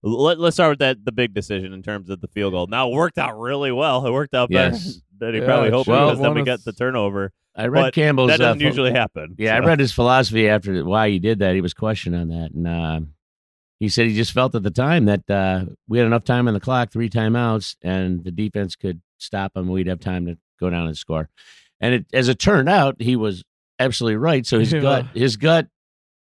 [0.05, 2.66] let, let's start with that the big decision in terms of the field goal.
[2.68, 4.07] Now it worked out really well.
[4.07, 5.00] It worked out better Yes.
[5.18, 5.92] than he Yeah, probably hoped should.
[5.92, 7.33] because then we of- got the turnover.
[7.54, 8.28] I read But Campbell's.
[8.30, 9.34] that doesn't uh, usually happen.
[9.38, 11.54] Yeah, I read his philosophy after why he did that.
[11.54, 13.00] He was questioned on that, and uh,
[13.78, 16.54] he said he just felt at the time that uh, we had enough time on
[16.54, 19.68] the clock, three timeouts, and the defense could stop him.
[19.68, 21.28] We'd have time to go down and score.
[21.80, 23.42] And it, as it turned out, he was
[23.78, 24.46] absolutely right.
[24.46, 24.80] So his Yeah.
[24.82, 25.66] gut, his gut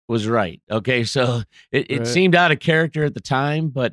[0.08, 0.60] was right.
[0.70, 2.06] Okay, so it, it Right.
[2.06, 3.92] seemed out of character at the time, but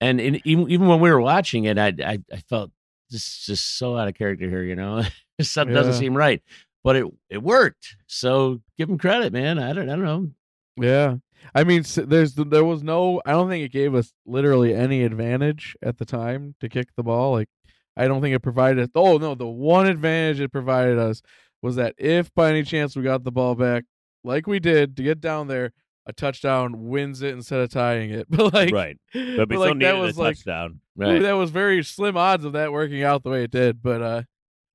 [0.00, 2.70] and in, even even when we were watching it, I I, I felt
[3.10, 4.62] this is just so out of character here.
[4.62, 5.02] You know,
[5.40, 6.42] something doesn't seem right
[6.84, 7.96] but it it worked.
[8.06, 9.58] So give him credit, man.
[9.58, 10.30] I don't I don't know.
[10.76, 11.16] Yeah.
[11.54, 13.20] I mean, there's there was no.
[13.26, 17.02] I don't think it gave us literally any advantage at the time to kick the
[17.02, 17.32] ball.
[17.32, 17.48] Like,
[17.96, 18.90] I don't think it provided.
[18.94, 21.22] Oh no, the one advantage it provided us
[21.60, 23.84] was that if by any chance we got the ball back,
[24.22, 25.72] like we did, to get down there,
[26.06, 28.26] a touchdown wins it instead of tying it.
[28.30, 30.80] But like, right, but we like, that was a like touchdown.
[30.96, 31.22] Right.
[31.22, 33.82] that was very slim odds of that working out the way it did.
[33.82, 34.22] But uh,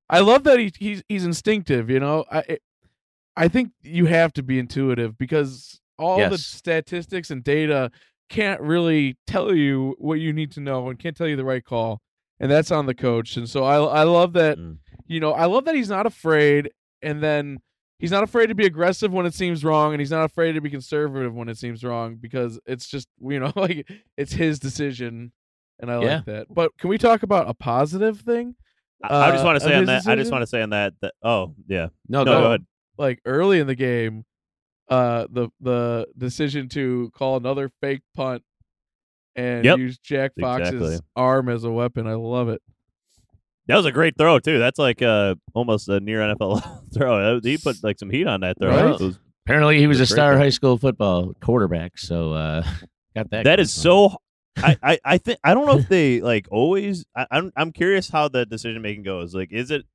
[0.08, 1.88] I love that he he's he's instinctive.
[1.88, 2.62] You know, I it,
[3.36, 7.90] I think you have to be intuitive because all the statistics and data
[8.28, 11.64] can't really tell you what you need to know and can't tell you the right
[11.64, 12.00] call,
[12.38, 13.36] and that's on the coach.
[13.36, 14.58] And so I I love that.
[14.58, 14.78] Mm.
[15.06, 16.70] You know, I love that he's not afraid,
[17.02, 17.58] and then.
[18.00, 20.60] He's not afraid to be aggressive when it seems wrong, and he's not afraid to
[20.60, 23.86] be conservative when it seems wrong because it's just you know like
[24.16, 25.32] it's his decision,
[25.78, 26.14] and I Yeah.
[26.16, 26.46] like that.
[26.50, 28.54] But can we talk about a positive thing?
[29.02, 30.10] I, I just uh, want to say on his that.
[30.10, 30.94] I just want to say on that.
[31.02, 31.88] that oh yeah.
[32.08, 32.66] No, No, go, go ahead.
[32.98, 34.24] like early in the game,
[34.88, 38.42] uh, the the decision to call another fake punt
[39.36, 39.78] and Yep.
[39.78, 40.98] use Jack Fox's Exactly.
[41.16, 42.06] arm as a weapon.
[42.06, 42.60] I love it.
[43.70, 44.58] That was a great throw too.
[44.58, 47.40] That's like uh almost a near NFL throw.
[47.40, 48.70] He put like some heat on that throw.
[48.90, 49.00] Right?
[49.00, 51.98] Was- Apparently, he was a star high school football quarterback.
[51.98, 52.62] So uh,
[53.16, 53.44] got that.
[53.44, 53.82] that is him.
[53.82, 54.16] so.
[54.58, 57.04] I, I I think I don't know if they like always.
[57.16, 59.34] I, I'm I'm curious how the decision making goes.
[59.34, 59.86] Like, is it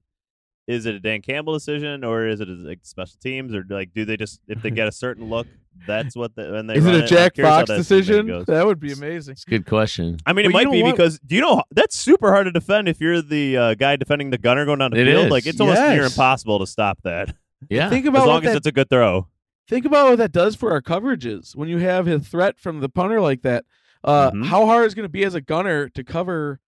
[0.67, 4.03] is it a Dan Campbell decision or is it like special teams or like do
[4.05, 5.45] they just if they get a certain look
[5.87, 8.45] that's what the when they Is it a I'm Jack curious how Fox decision decision?
[8.47, 9.33] That would be amazing.
[9.33, 10.17] It's a good question.
[10.25, 10.91] I mean, it But might be what?
[10.95, 14.29] because do you know that's super hard to defend if you're the uh, guy defending
[14.31, 15.25] the gunner going down the It field.
[15.25, 15.31] is.
[15.31, 17.35] Like it's almost near impossible to stop that
[17.69, 17.89] Yeah.
[17.89, 19.27] Think about as long as that it's a good throw.
[19.67, 22.89] think about what that does for our coverages when you have a threat from the
[22.89, 23.65] punter like that.
[24.03, 24.45] Uh, Mhm.
[24.45, 26.59] How hard is it going to be as a gunner to cover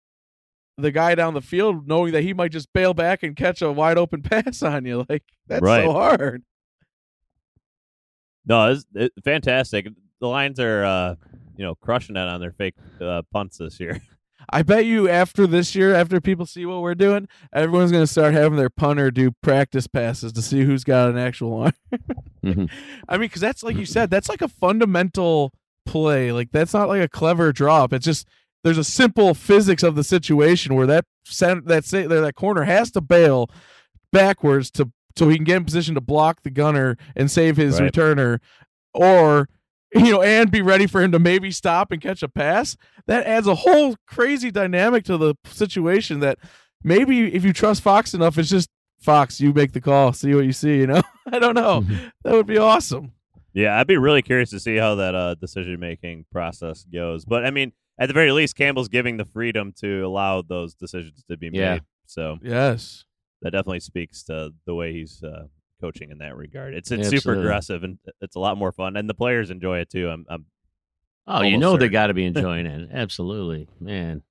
[0.79, 3.71] the guy down the field, knowing that he might just bail back and catch a
[3.71, 5.05] wide open pass on you?
[5.09, 5.83] Like that's Right.
[5.85, 6.43] so hard.
[8.47, 9.87] No, it's it, fantastic.
[10.19, 11.15] The Lions are uh,
[11.57, 14.01] you know crushing it on their fake uh, punts this year.
[14.49, 18.07] I bet you after this year, after people see what we're doing, everyone's going to
[18.11, 21.73] start having their punter do practice passes to see who's got an actual arm.
[22.45, 22.69] Mhm.
[23.09, 25.51] I mean, because that's like you said, that's like a fundamental
[25.85, 26.31] play.
[26.31, 27.91] Like that's not like a clever drop.
[27.91, 28.25] It's just
[28.63, 32.89] there's a simple physics of the situation where that center, that sa- that corner has
[32.91, 33.49] to bail
[34.13, 37.79] backwards to so he can get in position to block the gunner and save his
[37.79, 37.91] Right.
[37.91, 38.39] returner,
[38.93, 39.49] or
[39.95, 42.75] you know, and be ready for him to maybe stop and catch a pass.
[43.07, 46.19] That adds a whole crazy dynamic to the situation.
[46.19, 46.37] That
[46.83, 49.39] maybe if you trust Fox enough, it's just Fox.
[49.39, 50.11] You make the call.
[50.11, 50.77] See what you see.
[50.79, 51.01] You know,
[51.31, 51.85] I don't know.
[52.23, 53.13] That would be awesome.
[53.53, 57.23] Yeah, I'd be really curious to see how that uh, decision making process goes.
[57.25, 61.23] But I mean, at the very least, Campbell's giving the freedom to allow those decisions
[61.29, 61.73] to be Yeah.
[61.75, 61.81] made.
[62.05, 63.05] So Yes.
[63.41, 65.45] That definitely speaks to the way he's uh,
[65.81, 66.73] coaching in that regard.
[66.73, 69.89] It's it's super aggressive and it's a lot more fun, and the players enjoy it
[69.89, 70.09] too.
[70.09, 70.45] I'm, I'm
[71.29, 72.89] Oh, you know they got to be enjoying it.
[72.93, 74.23] Absolutely, man.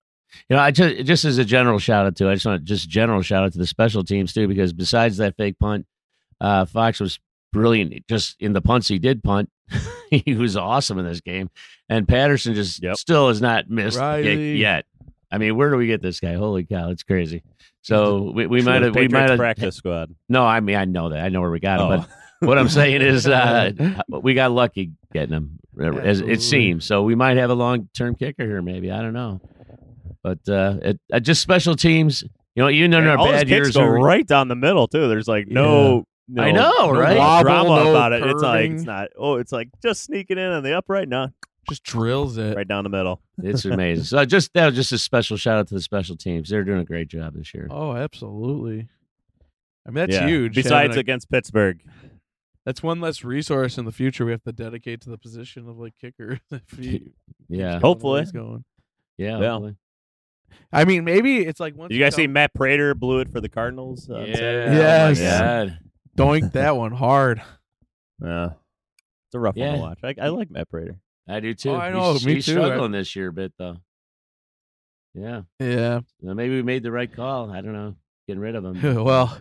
[0.48, 2.64] You know, I just just as a general shout out to, I just want to
[2.64, 5.86] just general shout out to the special teams too, because besides that fake punt,
[6.40, 7.20] uh, Fox was
[7.52, 8.06] brilliant.
[8.08, 9.50] Just in the punts he did punt,
[10.10, 11.50] he was awesome in this game,
[11.88, 12.96] and Patterson just Yep.
[12.96, 14.56] still has not missed a kick Riley.
[14.56, 14.86] yet.
[15.30, 16.34] I mean, where do we get this guy?
[16.34, 17.42] Holy cow, it's crazy.
[17.86, 20.12] So we, we might have we might have practice squad.
[20.28, 22.06] No, I mean I know that I know where we got him, Oh.
[22.40, 23.70] but what I'm saying is, uh,
[24.08, 25.58] we got lucky getting him,
[26.02, 26.84] as it seems.
[26.84, 28.90] So we might have a long term kicker here, maybe.
[28.90, 29.40] I don't know,
[30.24, 32.24] but uh, it, uh, just special teams.
[32.56, 35.06] You know, even in And our bad years, go are- right down the middle too.
[35.08, 36.06] There's like no.
[36.26, 37.16] no I know, no right?
[37.16, 38.22] Wobble, drama no about it.
[38.26, 39.08] It's like it's not.
[39.16, 41.08] Oh, it's like just sneaking in on the upright.
[41.08, 41.28] No,
[41.68, 42.56] Just drills it.
[42.56, 43.20] right down the middle.
[43.42, 44.04] it's amazing.
[44.04, 46.48] So just that was just a special shout out to the special teams.
[46.48, 47.66] They're doing a great job this year.
[47.70, 48.88] Oh, absolutely.
[49.86, 50.26] I mean, that's Yeah.
[50.26, 50.54] huge.
[50.54, 51.80] Besides a- against Pittsburgh,
[52.64, 55.76] that's one less resource in the future we have to dedicate to the position of
[55.78, 56.38] like kicker.
[56.50, 57.12] if he
[57.48, 58.20] Yeah, going Hopefully.
[58.22, 58.64] he's going.
[59.18, 59.50] yeah, Yeah.
[59.50, 59.76] hopefully.
[60.72, 63.40] I mean, maybe it's like once did you guys see Matt Prater blew it for
[63.40, 64.08] the Cardinals?
[64.08, 64.34] on yeah.
[64.36, 64.76] Saturday?
[64.76, 65.20] Yes.
[65.20, 65.78] Oh my God.
[66.16, 67.42] doink that one hard.
[68.22, 68.46] Yeah,
[69.26, 69.98] it's a rough one to watch.
[70.02, 70.98] I, I like Matt Prater.
[71.28, 71.70] I do oh, too.
[71.70, 72.52] Oh, I He's- know, me he's too.
[72.52, 73.76] struggling this year a bit though.
[75.14, 76.00] Yeah, Yeah.
[76.20, 77.50] Well, maybe we made the right call.
[77.50, 77.96] I don't know,
[78.28, 79.02] getting rid of him.
[79.04, 79.40] well,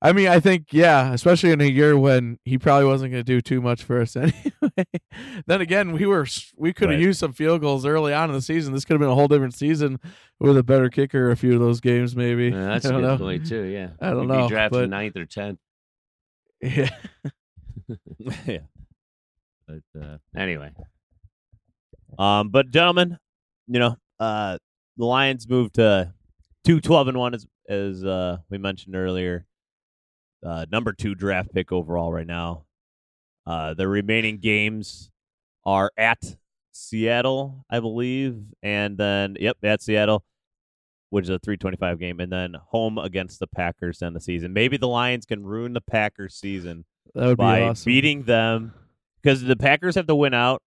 [0.00, 3.32] I mean, I think yeah, especially in a year when he probably wasn't going to
[3.32, 4.84] do too much for us anyway.
[5.46, 6.26] then again, we were
[6.56, 7.04] we could have Right.
[7.06, 8.72] used some field goals early on in the season.
[8.72, 9.98] This could have been a whole different season
[10.40, 11.30] with a better kicker.
[11.30, 12.48] A few of those games, maybe.
[12.48, 13.18] Yeah, that's I a don't good know.
[13.18, 13.62] point too.
[13.64, 15.58] Yeah, I don't He'd know, Be drafted but- ninth or tenth,
[16.62, 16.90] Yeah.
[18.46, 18.58] yeah.
[19.66, 20.70] But uh, anyway,
[22.18, 23.18] Um, but gentlemen,
[23.66, 24.58] you know, uh,
[24.96, 26.12] the Lions moved to
[26.64, 29.46] two twelve and one as as uh, we mentioned earlier.
[30.44, 32.64] Uh, number two draft pick overall right now.
[33.46, 35.10] Uh, the remaining games
[35.64, 36.36] are at
[36.72, 40.24] Seattle, I believe, and then yep, at Seattle,
[41.10, 44.16] which is a three twenty five game, and then home against the Packers to end
[44.16, 44.52] the season.
[44.52, 47.84] Maybe the Lions can ruin the Packers season That would be by awesome.
[47.90, 48.74] beating them
[49.26, 50.62] because the Packers have to win out.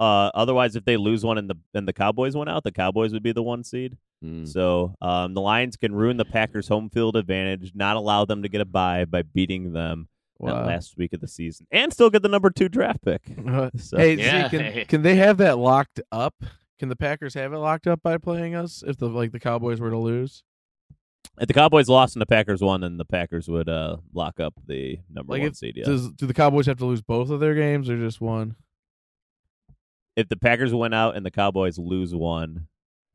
[0.00, 3.12] Uh, otherwise, if they lose one and the and the Cowboys went out, the Cowboys
[3.12, 3.96] would be the one seed.
[4.24, 4.48] Mm.
[4.48, 8.48] So um, the Lions can ruin the Packers' home field advantage, not allow them to
[8.48, 10.08] get a bye by beating them
[10.40, 10.66] that Wow.
[10.66, 13.22] last week of the season, and still get the number two draft pick.
[13.46, 14.48] Uh, So, hey, Yeah.
[14.48, 16.34] see, can, can they have that locked up?
[16.78, 19.80] Can the Packers have it locked up by playing us if the like the Cowboys
[19.80, 20.44] were to lose?
[21.40, 24.54] If the Cowboys lost and the Packers won, then the Packers would uh, lock up
[24.66, 25.74] the number Like one if- seed.
[25.76, 25.84] Yeah.
[25.84, 28.56] Does do the Cowboys have to lose both of their games or just one?
[30.16, 32.66] if the Packers win out and the Cowboys lose one,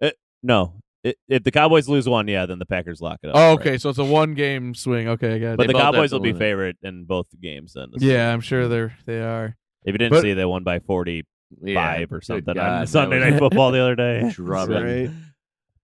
[0.02, 0.74] eh, no,
[1.06, 3.36] i- if the Cowboys lose one, yeah, then the Packers lock it up.
[3.36, 3.60] Oh, right?
[3.60, 5.10] okay, so it's a one game swing.
[5.10, 5.68] Okay, I got But it.
[5.68, 6.40] the both have Cowboys to will be win it.
[6.40, 7.90] favorite in both games then.
[7.98, 9.56] Yeah, I'm sure they're they are.
[9.84, 11.26] If you didn't But- see, they won by 45
[11.62, 14.30] Yeah, or good something God, on that Sunday was Night Football the other day.
[14.34, 14.84] drubbing.
[14.84, 15.10] Right.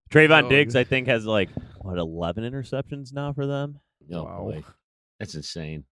[0.09, 0.75] Trevon Oh, Diggs.
[0.75, 1.49] I think, has like
[1.81, 3.79] what 11 interceptions now for them.
[4.11, 4.39] Oh, Wow.
[4.51, 4.63] boy.
[5.19, 5.83] That's insane.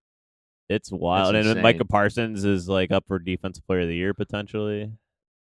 [0.68, 1.62] It's wild, That's and then insane.
[1.62, 4.90] Micah Parsons is like up for Defensive Player of the Year potentially.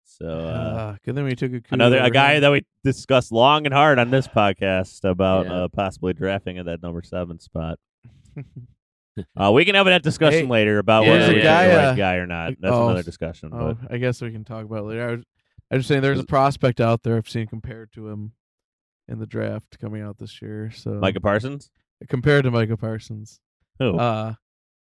[0.06, 0.32] So uh,
[0.94, 2.42] Uh, good thing we took a coup another a guy him.
[2.42, 5.54] that we discussed long and hard on this podcast about Yeah.
[5.64, 7.80] uh, possibly drafting at that number seven spot.
[9.38, 11.76] Uh, we can have that discussion Hey, later about there's whether a we guy, the
[11.76, 12.54] right uh, guy or not.
[12.62, 13.50] That's oh, another discussion.
[13.52, 15.10] Oh, but I guess we can talk about it later.
[15.10, 15.24] I was,
[15.72, 18.32] I was saying there's a prospect out there I've seen compared to him
[19.10, 20.72] in the draft coming out this year.
[20.74, 21.69] So Micah Parsons,
[22.08, 23.39] compared to Micah Parsons,
[23.80, 23.98] who?
[23.98, 24.36] uh,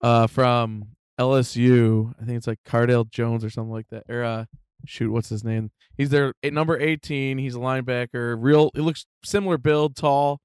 [0.01, 0.85] uh, from
[1.19, 4.03] LSU, I think it's like Cardale Jones or something like that.
[4.09, 4.45] Or uh,
[4.85, 5.71] shoot, what's his name?
[5.97, 7.37] He's there eight, number 18.
[7.37, 8.35] He's a linebacker.
[8.39, 10.39] Real, he looks similar build, tall,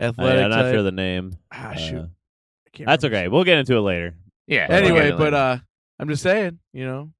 [0.00, 0.38] athletic.
[0.38, 1.32] yeah, I'm not sure the name.
[1.52, 2.06] ah, shoot, Uh,
[2.66, 3.16] I can't that's remember.
[3.24, 3.28] okay.
[3.28, 4.14] We'll get into it later.
[4.46, 4.66] Yeah.
[4.70, 5.58] Anyway, but uh,
[5.98, 7.10] I'm just saying, you know,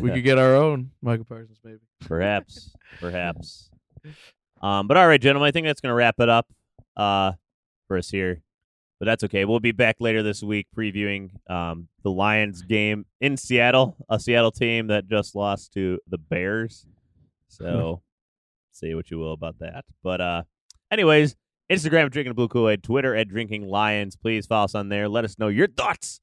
[0.00, 1.80] we could get our own Michael Parsons, maybe.
[2.00, 3.70] perhaps, perhaps.
[4.62, 6.46] Um, but all right, gentlemen, I think that's going to wrap it up
[6.96, 7.32] uh,
[7.88, 8.42] for us here.
[8.98, 9.44] But that's okay.
[9.44, 14.52] We'll be back later this week previewing um, the Lions game in Seattle, a Seattle
[14.52, 16.86] team that just lost to the Bears.
[17.48, 18.02] So
[18.70, 19.84] say what you will about that.
[20.04, 20.42] But uh,
[20.90, 21.34] anyways,
[21.70, 24.14] Instagram at drinking blue Kool Aid, Twitter at drinking lions.
[24.14, 25.08] Please follow us on there.
[25.08, 26.20] Let us know your thoughts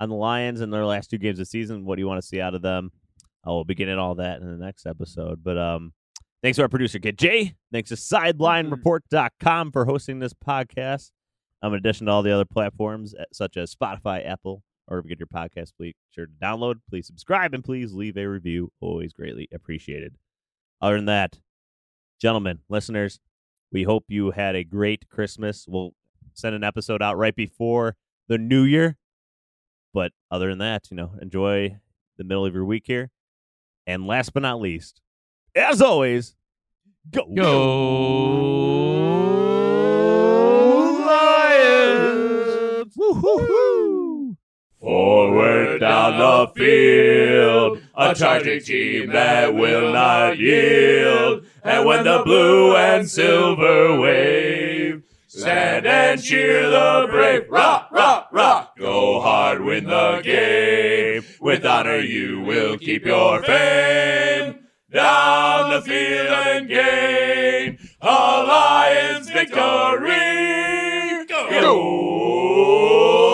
[0.00, 1.84] on the Lions and their last two games of the season.
[1.84, 2.90] What do you want to see out of them?
[3.44, 5.44] I will be getting all that in the next episode.
[5.44, 5.92] But um,
[6.44, 7.54] thanks to our producer, Kid Jay.
[7.72, 11.10] Thanks to SidelineReport.com for hosting this podcast.
[11.62, 15.06] Um, in addition to all the other platforms uh, such as Spotify, Apple, or if
[15.06, 16.80] you get your podcast, please sure to download.
[16.90, 18.70] Please subscribe and please leave a review.
[18.82, 20.16] Always greatly appreciated.
[20.82, 21.38] Other than that,
[22.20, 23.20] gentlemen, listeners,
[23.72, 25.64] we hope you had a great Christmas.
[25.66, 25.92] We'll
[26.34, 27.96] send an episode out right before
[28.28, 28.98] the new year.
[29.94, 31.78] But other than that, you know, enjoy
[32.18, 33.10] the middle of your week here.
[33.86, 35.00] And last but not least,
[35.54, 36.34] as always,
[37.10, 37.24] go.
[37.34, 37.44] Go
[41.06, 42.94] Lions!
[42.96, 44.36] Woo-hoo-hoo!
[44.80, 51.46] Forward down the field, a charging team that will not yield.
[51.62, 57.48] And when the blue and silver wave, stand and cheer the brave.
[57.48, 58.76] Rock, rock, rock.
[58.76, 61.24] Go hard, win the game.
[61.40, 64.43] With honor, you will keep your fame
[64.94, 69.56] down the field and gain a Lions victory.
[71.26, 71.50] Go!
[71.50, 73.33] Go!